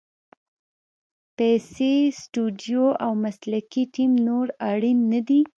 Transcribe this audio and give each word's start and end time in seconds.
پیسې، 1.37 1.93
سټوډیو 2.19 2.85
او 3.03 3.11
مسلکي 3.23 3.83
ټیم 3.93 4.11
نور 4.27 4.47
اړین 4.71 4.99
نه 5.11 5.19
دي. 5.27 5.41